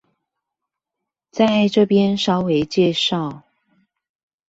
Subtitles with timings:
[1.29, 3.43] 在這邊稍微介紹